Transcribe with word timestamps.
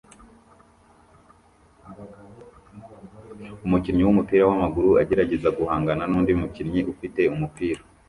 Umukinnyi 3.65 4.03
wumupira 4.05 4.43
wamaguru 4.49 4.89
agerageza 5.01 5.49
guhangana 5.57 6.03
nundi 6.09 6.31
mukinnyi 6.41 6.79
ufite 6.93 7.21
umupira 7.35 7.81